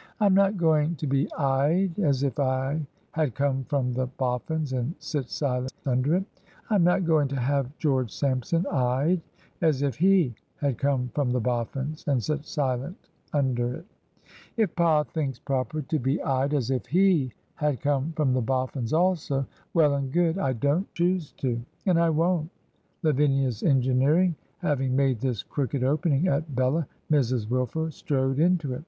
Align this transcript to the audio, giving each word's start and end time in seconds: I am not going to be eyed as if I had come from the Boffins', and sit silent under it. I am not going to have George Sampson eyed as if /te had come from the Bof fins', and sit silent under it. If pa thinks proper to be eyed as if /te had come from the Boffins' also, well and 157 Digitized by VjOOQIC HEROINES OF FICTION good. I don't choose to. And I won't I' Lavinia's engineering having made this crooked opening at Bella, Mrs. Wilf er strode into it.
I 0.20 0.26
am 0.26 0.34
not 0.34 0.56
going 0.56 0.96
to 0.96 1.06
be 1.06 1.32
eyed 1.34 2.00
as 2.00 2.24
if 2.24 2.40
I 2.40 2.84
had 3.12 3.36
come 3.36 3.62
from 3.68 3.92
the 3.92 4.08
Boffins', 4.08 4.72
and 4.72 4.96
sit 4.98 5.30
silent 5.30 5.72
under 5.86 6.16
it. 6.16 6.24
I 6.68 6.74
am 6.74 6.82
not 6.82 7.04
going 7.04 7.28
to 7.28 7.38
have 7.38 7.78
George 7.78 8.10
Sampson 8.12 8.66
eyed 8.72 9.20
as 9.62 9.82
if 9.82 9.98
/te 10.00 10.34
had 10.56 10.78
come 10.78 11.12
from 11.14 11.30
the 11.30 11.38
Bof 11.40 11.68
fins', 11.70 12.02
and 12.08 12.20
sit 12.20 12.44
silent 12.44 13.08
under 13.32 13.72
it. 13.76 13.86
If 14.56 14.74
pa 14.74 15.04
thinks 15.04 15.38
proper 15.38 15.80
to 15.82 15.98
be 16.00 16.20
eyed 16.24 16.54
as 16.54 16.72
if 16.72 16.82
/te 16.82 17.30
had 17.54 17.80
come 17.80 18.10
from 18.16 18.32
the 18.32 18.42
Boffins' 18.42 18.92
also, 18.92 19.46
well 19.74 19.94
and 19.94 20.06
157 20.06 20.34
Digitized 20.34 20.34
by 20.34 20.52
VjOOQIC 20.52 20.58
HEROINES 20.58 20.58
OF 20.58 20.58
FICTION 20.58 20.64
good. 20.64 20.68
I 20.72 20.72
don't 20.72 20.94
choose 20.94 21.32
to. 21.36 21.64
And 21.90 22.00
I 22.00 22.10
won't 22.10 22.50
I' 22.50 23.06
Lavinia's 23.06 23.62
engineering 23.62 24.34
having 24.58 24.96
made 24.96 25.20
this 25.20 25.44
crooked 25.44 25.84
opening 25.84 26.26
at 26.26 26.56
Bella, 26.56 26.88
Mrs. 27.12 27.48
Wilf 27.48 27.76
er 27.76 27.92
strode 27.92 28.40
into 28.40 28.74
it. 28.74 28.82